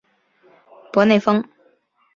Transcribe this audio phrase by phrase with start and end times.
[0.91, 1.47] 博内丰。